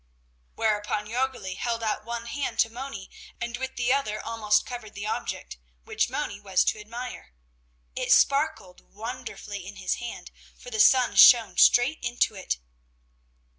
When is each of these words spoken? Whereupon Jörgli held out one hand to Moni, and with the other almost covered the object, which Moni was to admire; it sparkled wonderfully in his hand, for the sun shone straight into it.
Whereupon 0.55 1.05
Jörgli 1.05 1.57
held 1.57 1.83
out 1.83 2.03
one 2.03 2.25
hand 2.25 2.57
to 2.61 2.71
Moni, 2.71 3.11
and 3.39 3.55
with 3.57 3.75
the 3.75 3.93
other 3.93 4.19
almost 4.19 4.65
covered 4.65 4.95
the 4.95 5.05
object, 5.05 5.57
which 5.83 6.09
Moni 6.09 6.39
was 6.39 6.63
to 6.63 6.79
admire; 6.79 7.35
it 7.95 8.11
sparkled 8.11 8.81
wonderfully 8.95 9.63
in 9.67 9.75
his 9.75 9.97
hand, 9.97 10.31
for 10.57 10.71
the 10.71 10.79
sun 10.79 11.15
shone 11.17 11.55
straight 11.57 11.99
into 12.03 12.33
it. 12.33 12.57